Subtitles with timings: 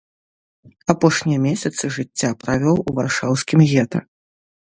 [0.93, 3.99] Апошнія месяцы жыцця правёў у варшаўскім гета.